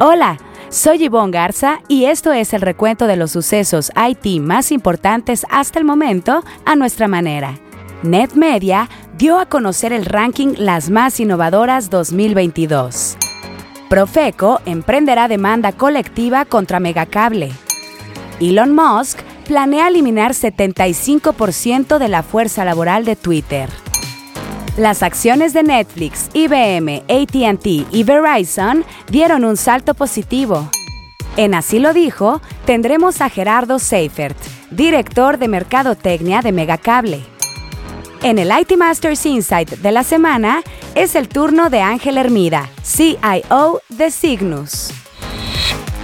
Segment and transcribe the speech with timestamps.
[0.00, 5.44] Hola, soy Yvonne Garza y esto es el recuento de los sucesos IT más importantes
[5.50, 7.58] hasta el momento a nuestra manera.
[8.04, 13.16] NetMedia dio a conocer el ranking Las más innovadoras 2022.
[13.88, 17.50] Profeco emprenderá demanda colectiva contra Megacable.
[18.38, 19.18] Elon Musk
[19.48, 23.68] planea eliminar 75% de la fuerza laboral de Twitter.
[24.78, 30.70] Las acciones de Netflix, IBM, ATT y Verizon dieron un salto positivo.
[31.36, 34.36] En Así lo dijo, tendremos a Gerardo Seifert,
[34.70, 37.20] director de Mercadotecnia de Megacable.
[38.22, 40.62] En el IT Masters Insight de la semana
[40.94, 44.92] es el turno de Ángel Hermida, CIO de Cygnus.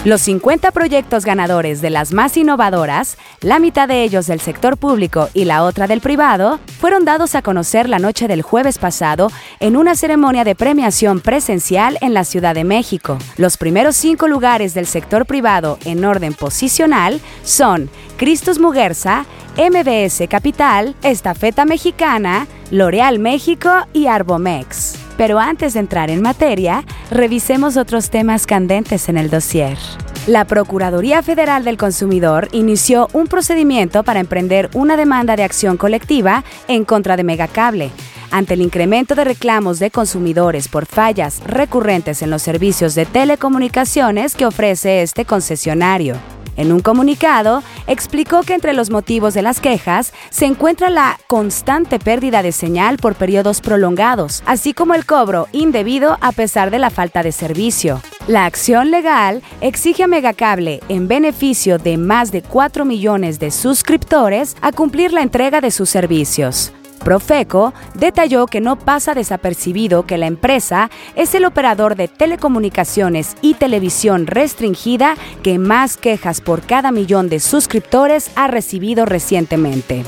[0.05, 5.30] Los 50 proyectos ganadores de las más innovadoras, la mitad de ellos del sector público
[5.33, 9.30] y la otra del privado, fueron dados a conocer la noche del jueves pasado
[9.61, 13.17] en una ceremonia de premiación presencial en la Ciudad de México.
[13.39, 19.24] Los primeros cinco lugares del sector privado en orden posicional son Cristus Muguerza,
[19.57, 25.04] MBS Capital, Estafeta Mexicana, L'Oreal México y Arbomex.
[25.16, 29.79] Pero antes de entrar en materia, revisemos otros temas candentes en el dossier.
[30.26, 36.45] La Procuraduría Federal del Consumidor inició un procedimiento para emprender una demanda de acción colectiva
[36.66, 37.90] en contra de Megacable
[38.34, 44.34] ante el incremento de reclamos de consumidores por fallas recurrentes en los servicios de telecomunicaciones
[44.34, 46.34] que ofrece este concesionario.
[46.57, 51.99] En un comunicado, explicó que entre los motivos de las quejas se encuentra la constante
[51.99, 56.91] pérdida de señal por periodos prolongados, así como el cobro indebido a pesar de la
[56.91, 58.01] falta de servicio.
[58.27, 64.56] La acción legal exige a Megacable, en beneficio de más de 4 millones de suscriptores,
[64.62, 66.72] a cumplir la entrega de sus servicios.
[67.05, 73.55] Profeco detalló que no pasa desapercibido que la empresa es el operador de telecomunicaciones y
[73.55, 80.03] televisión restringida que más quejas por cada millón de suscriptores ha recibido recientemente.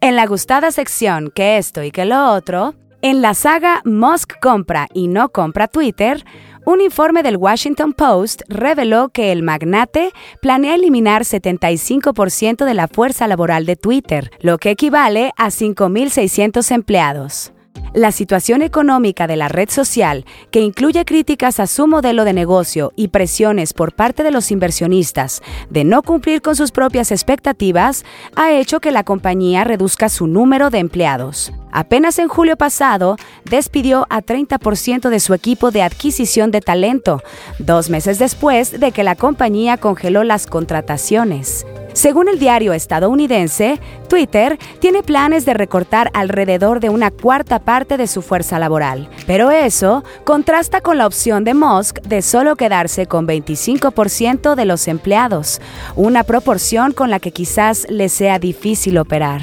[0.00, 4.88] En la gustada sección que esto y que lo otro, en la saga Musk compra
[4.92, 6.24] y no compra Twitter,
[6.64, 13.26] un informe del Washington Post reveló que el magnate planea eliminar 75% de la fuerza
[13.26, 17.52] laboral de Twitter, lo que equivale a 5.600 empleados.
[17.92, 22.92] La situación económica de la red social, que incluye críticas a su modelo de negocio
[22.94, 28.04] y presiones por parte de los inversionistas de no cumplir con sus propias expectativas,
[28.36, 31.52] ha hecho que la compañía reduzca su número de empleados.
[31.72, 33.16] Apenas en julio pasado,
[33.50, 37.22] despidió a 30% de su equipo de adquisición de talento,
[37.58, 41.66] dos meses después de que la compañía congeló las contrataciones.
[41.92, 48.06] Según el diario estadounidense, Twitter tiene planes de recortar alrededor de una cuarta parte de
[48.06, 53.26] su fuerza laboral, pero eso contrasta con la opción de Musk de solo quedarse con
[53.26, 55.60] 25% de los empleados,
[55.96, 59.42] una proporción con la que quizás le sea difícil operar.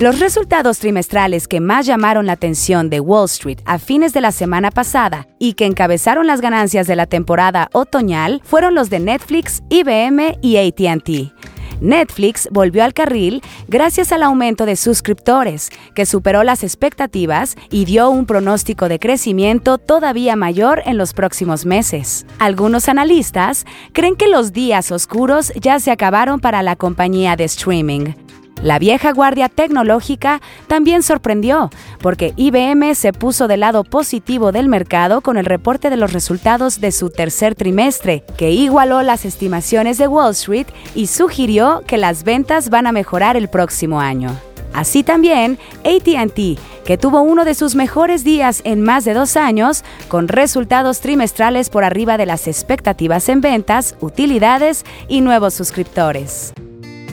[0.00, 4.32] Los resultados trimestrales que más llamaron la atención de Wall Street a fines de la
[4.32, 9.62] semana pasada y que encabezaron las ganancias de la temporada otoñal fueron los de Netflix,
[9.68, 11.34] IBM y ATT.
[11.82, 18.08] Netflix volvió al carril gracias al aumento de suscriptores, que superó las expectativas y dio
[18.08, 22.24] un pronóstico de crecimiento todavía mayor en los próximos meses.
[22.38, 28.14] Algunos analistas creen que los días oscuros ya se acabaron para la compañía de streaming.
[28.62, 35.22] La vieja guardia tecnológica también sorprendió, porque IBM se puso del lado positivo del mercado
[35.22, 40.08] con el reporte de los resultados de su tercer trimestre, que igualó las estimaciones de
[40.08, 44.30] Wall Street y sugirió que las ventas van a mejorar el próximo año.
[44.74, 49.84] Así también, ATT, que tuvo uno de sus mejores días en más de dos años,
[50.08, 56.52] con resultados trimestrales por arriba de las expectativas en ventas, utilidades y nuevos suscriptores.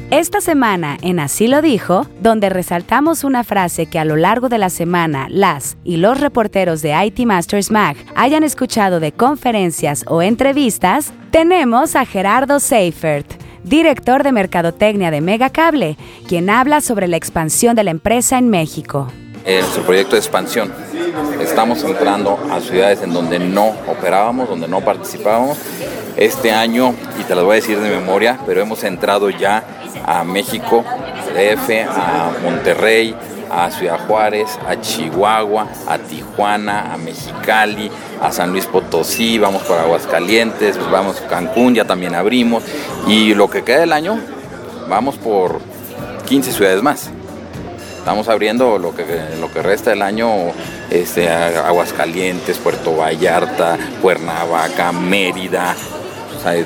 [0.09, 4.57] Esta semana en Así lo dijo, donde resaltamos una frase que a lo largo de
[4.57, 10.22] la semana las y los reporteros de IT Masters Mag hayan escuchado de conferencias o
[10.22, 13.30] entrevistas, tenemos a Gerardo Seifert,
[13.65, 19.12] director de Mercadotecnia de Megacable, quien habla sobre la expansión de la empresa en México.
[19.44, 20.71] Es su proyecto de expansión.
[21.42, 25.57] Estamos entrando a ciudades en donde no operábamos, donde no participábamos.
[26.15, 29.63] Este año, y te lo voy a decir de memoria, pero hemos entrado ya
[30.06, 30.84] a México,
[31.34, 33.16] DF, a Monterrey,
[33.50, 37.90] a Ciudad Juárez, a Chihuahua, a Tijuana, a Mexicali,
[38.22, 42.64] a San Luis Potosí, vamos por Aguascalientes, pues vamos a Cancún, ya también abrimos.
[43.08, 44.20] Y lo que queda del año,
[44.90, 45.60] vamos por
[46.28, 47.10] 15 ciudades más.
[47.98, 49.06] Estamos abriendo lo que,
[49.40, 50.30] lo que resta del año
[50.90, 55.76] este, Aguascalientes, Puerto Vallarta, Cuernavaca, Mérida.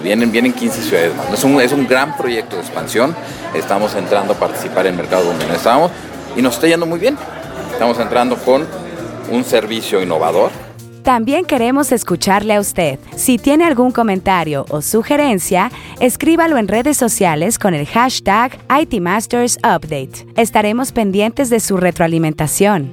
[0.03, 1.33] Vienen, vienen 15 ciudades más.
[1.33, 3.15] Es un, es un gran proyecto de expansión.
[3.53, 5.91] Estamos entrando a participar en mercados donde no estábamos
[6.35, 7.17] y nos está yendo muy bien.
[7.71, 8.65] Estamos entrando con
[9.31, 10.51] un servicio innovador.
[11.03, 12.99] También queremos escucharle a usted.
[13.15, 20.27] Si tiene algún comentario o sugerencia, escríbalo en redes sociales con el hashtag ITMastersUpdate.
[20.35, 22.91] Estaremos pendientes de su retroalimentación.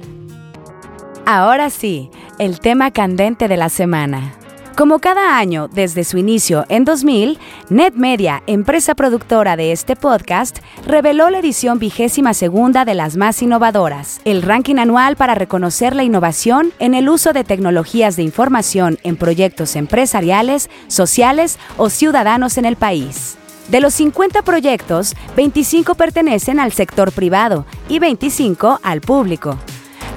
[1.27, 2.09] Ahora sí,
[2.39, 4.38] el tema candente de la semana.
[4.79, 7.37] Como cada año desde su inicio en 2000,
[7.69, 14.21] NetMedia, empresa productora de este podcast, reveló la edición vigésima segunda de las más innovadoras,
[14.23, 19.17] el ranking anual para reconocer la innovación en el uso de tecnologías de información en
[19.17, 23.37] proyectos empresariales, sociales o ciudadanos en el país.
[23.67, 29.59] De los 50 proyectos, 25 pertenecen al sector privado y 25 al público.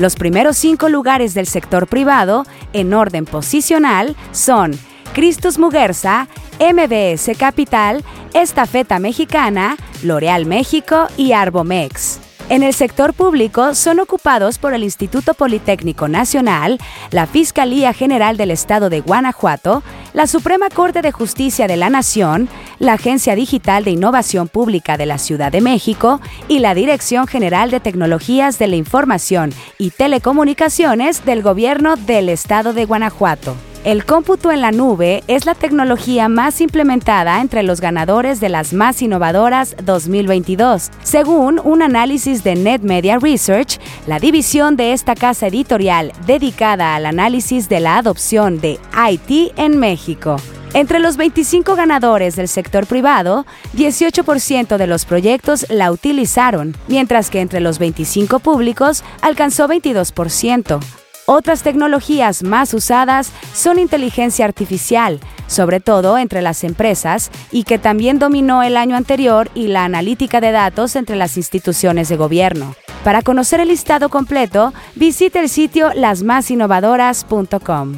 [0.03, 4.73] Los primeros cinco lugares del sector privado, en orden posicional, son
[5.15, 6.27] Cristus Muguerza,
[6.59, 8.03] MBS Capital,
[8.35, 12.19] Estafeta Mexicana, L'Oreal México y Arbomex.
[12.49, 16.81] En el sector público son ocupados por el Instituto Politécnico Nacional,
[17.13, 22.49] la Fiscalía General del Estado de Guanajuato, la Suprema Corte de Justicia de la Nación,
[22.79, 27.71] la Agencia Digital de Innovación Pública de la Ciudad de México y la Dirección General
[27.71, 33.57] de Tecnologías de la Información y Telecomunicaciones del Gobierno del Estado de Guanajuato.
[33.85, 38.73] El cómputo en la nube es la tecnología más implementada entre los ganadores de las
[38.73, 40.91] más innovadoras 2022.
[41.03, 47.69] Según un análisis de NetMedia Research, la división de esta casa editorial dedicada al análisis
[47.69, 50.37] de la adopción de IT en México.
[50.75, 53.47] Entre los 25 ganadores del sector privado,
[53.77, 61.02] 18% de los proyectos la utilizaron, mientras que entre los 25 públicos alcanzó 22%.
[61.27, 68.19] Otras tecnologías más usadas son inteligencia artificial, sobre todo entre las empresas, y que también
[68.19, 72.75] dominó el año anterior y la analítica de datos entre las instituciones de gobierno.
[73.05, 77.95] Para conocer el listado completo, visite el sitio lasmasinnovadoras.com.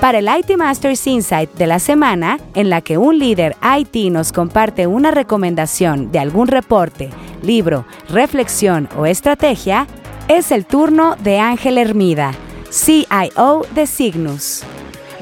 [0.00, 4.32] Para el IT Masters Insight de la semana, en la que un líder IT nos
[4.32, 7.10] comparte una recomendación de algún reporte,
[7.42, 9.88] libro, reflexión o estrategia,
[10.28, 12.32] es el turno de Ángel Hermida,
[12.70, 14.62] CIO de Cygnus.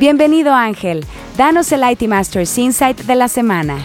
[0.00, 1.04] Bienvenido Ángel,
[1.38, 3.76] danos el IT Masters Insight de la semana.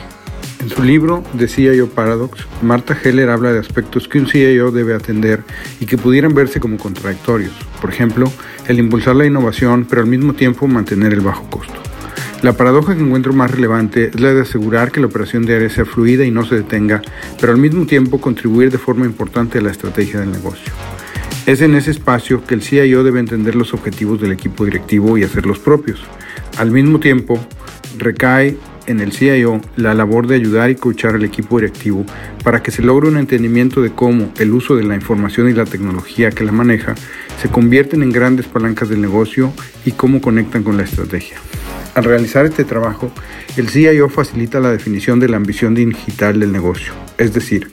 [0.59, 4.95] En su libro The CIO Paradox, Marta Heller habla de aspectos que un CIO debe
[4.95, 5.44] atender
[5.79, 7.53] y que pudieran verse como contradictorios.
[7.79, 8.31] Por ejemplo,
[8.67, 11.81] el impulsar la innovación pero al mismo tiempo mantener el bajo costo.
[12.41, 15.85] La paradoja que encuentro más relevante es la de asegurar que la operación diaria sea
[15.85, 17.03] fluida y no se detenga,
[17.39, 20.74] pero al mismo tiempo contribuir de forma importante a la estrategia del negocio.
[21.47, 25.23] Es en ese espacio que el CIO debe entender los objetivos del equipo directivo y
[25.23, 25.99] hacerlos propios.
[26.57, 27.39] Al mismo tiempo,
[27.97, 32.05] recae en el CIO la labor de ayudar y coachar al equipo directivo
[32.43, 35.65] para que se logre un entendimiento de cómo el uso de la información y la
[35.65, 36.93] tecnología que la maneja
[37.41, 39.51] se convierten en grandes palancas del negocio
[39.83, 41.38] y cómo conectan con la estrategia.
[41.95, 43.11] Al realizar este trabajo,
[43.57, 47.67] el CIO facilita la definición de la ambición digital del negocio, es decir,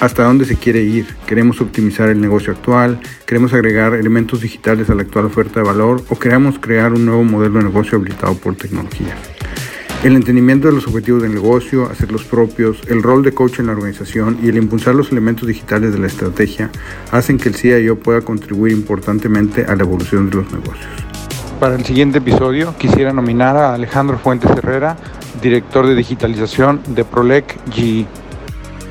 [0.00, 1.06] hasta dónde se quiere ir.
[1.26, 6.02] Queremos optimizar el negocio actual, queremos agregar elementos digitales a la actual oferta de valor
[6.08, 9.16] o queremos crear un nuevo modelo de negocio habilitado por tecnología.
[10.04, 13.72] El entendimiento de los objetivos del negocio, hacerlos propios, el rol de coach en la
[13.72, 16.68] organización y el impulsar los elementos digitales de la estrategia
[17.10, 20.90] hacen que el CIO pueda contribuir importantemente a la evolución de los negocios.
[21.58, 24.98] Para el siguiente episodio quisiera nominar a Alejandro Fuentes Herrera,
[25.40, 28.06] director de digitalización de Prolec GE.